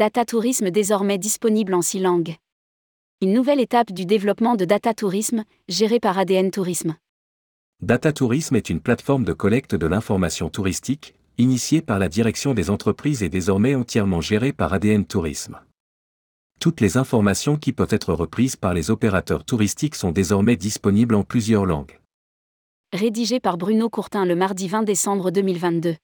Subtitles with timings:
[0.00, 2.36] Data Tourisme désormais disponible en six langues.
[3.20, 6.96] Une nouvelle étape du développement de Data Tourisme, gérée par ADN Tourisme.
[7.82, 12.70] Data Tourisme est une plateforme de collecte de l'information touristique, initiée par la direction des
[12.70, 15.60] entreprises et désormais entièrement gérée par ADN Tourisme.
[16.60, 21.24] Toutes les informations qui peuvent être reprises par les opérateurs touristiques sont désormais disponibles en
[21.24, 22.00] plusieurs langues.
[22.94, 25.96] Rédigé par Bruno Courtin le mardi 20 décembre 2022.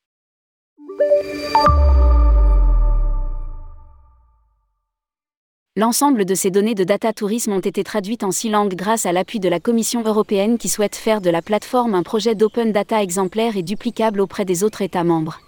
[5.79, 9.13] L'ensemble de ces données de data tourisme ont été traduites en six langues grâce à
[9.13, 13.03] l'appui de la Commission européenne qui souhaite faire de la plateforme un projet d'open data
[13.03, 15.39] exemplaire et duplicable auprès des autres États membres.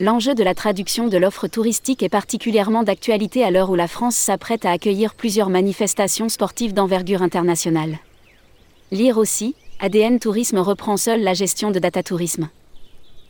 [0.00, 4.16] L'enjeu de la traduction de l'offre touristique est particulièrement d'actualité à l'heure où la France
[4.16, 8.00] s'apprête à accueillir plusieurs manifestations sportives d'envergure internationale.
[8.92, 12.50] Lire aussi, ADN Tourisme reprend seul la gestion de data tourisme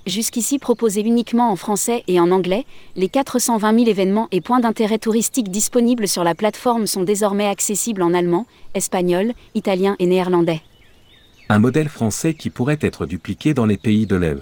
[0.08, 2.64] jusqu'ici proposés uniquement en français et en anglais,
[2.96, 8.02] les 420 000 événements et points d'intérêt touristique disponibles sur la plateforme sont désormais accessibles
[8.02, 10.62] en allemand, espagnol, italien et néerlandais.
[11.48, 14.40] Un modèle français qui pourrait être dupliqué dans les pays de l'EV.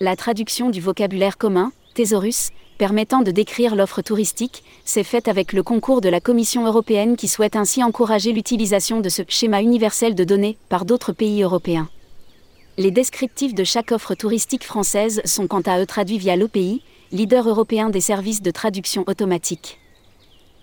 [0.00, 5.62] La traduction du vocabulaire commun, thésaurus, permettant de décrire l'offre touristique, s'est faite avec le
[5.62, 10.24] concours de la Commission européenne qui souhaite ainsi encourager l'utilisation de ce schéma universel de
[10.24, 11.88] données par d'autres pays européens.
[12.76, 17.48] Les descriptifs de chaque offre touristique française sont quant à eux traduits via l'OPI, leader
[17.48, 19.78] européen des services de traduction automatique.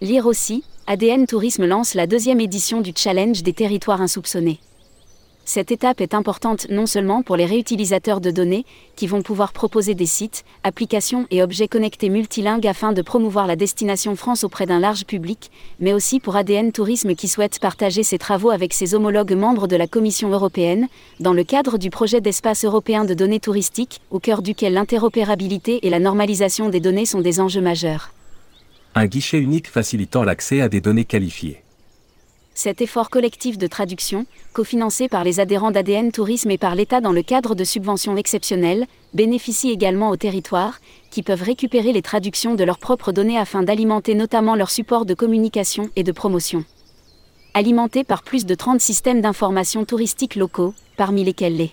[0.01, 4.59] Lire aussi, ADN Tourisme lance la deuxième édition du Challenge des territoires insoupçonnés.
[5.53, 8.63] Cette étape est importante non seulement pour les réutilisateurs de données,
[8.95, 13.57] qui vont pouvoir proposer des sites, applications et objets connectés multilingues afin de promouvoir la
[13.57, 18.17] destination France auprès d'un large public, mais aussi pour ADN Tourisme qui souhaite partager ses
[18.17, 20.87] travaux avec ses homologues membres de la Commission européenne,
[21.19, 25.89] dans le cadre du projet d'espace européen de données touristiques, au cœur duquel l'interopérabilité et
[25.89, 28.13] la normalisation des données sont des enjeux majeurs.
[28.95, 31.61] Un guichet unique facilitant l'accès à des données qualifiées.
[32.53, 37.13] Cet effort collectif de traduction, cofinancé par les adhérents d'ADN Tourisme et par l'État dans
[37.13, 40.79] le cadre de subventions exceptionnelles, bénéficie également aux territoires,
[41.11, 45.13] qui peuvent récupérer les traductions de leurs propres données afin d'alimenter notamment leur support de
[45.13, 46.65] communication et de promotion.
[47.53, 51.71] Alimenté par plus de 30 systèmes d'information touristique locaux, parmi lesquels les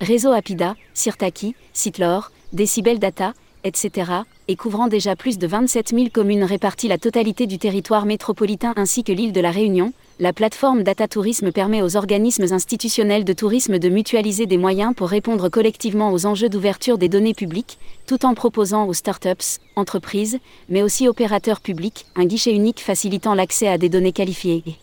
[0.00, 4.12] Réseau Apida, Sirtaki, Sitlor, Decibel Data, etc.,
[4.48, 9.04] et couvrant déjà plus de 27 000 communes réparties la totalité du territoire métropolitain ainsi
[9.04, 13.78] que l'île de la Réunion, la plateforme Data Tourisme permet aux organismes institutionnels de tourisme
[13.78, 18.34] de mutualiser des moyens pour répondre collectivement aux enjeux d'ouverture des données publiques, tout en
[18.34, 20.38] proposant aux startups, entreprises,
[20.68, 24.74] mais aussi opérateurs publics, un guichet unique facilitant l'accès à des données qualifiées et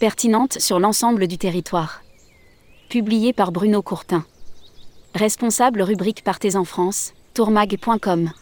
[0.00, 2.02] pertinentes sur l'ensemble du territoire.
[2.88, 4.26] Publié par Bruno Courtin.
[5.14, 8.41] Responsable rubrique Partez en France, tourmag.com